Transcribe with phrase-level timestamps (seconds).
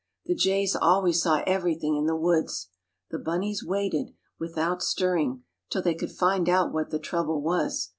[0.25, 2.69] The jays always saw everything in the woods.
[3.11, 7.89] The bunnies waited, without stirring, till they could find out what the trouble was.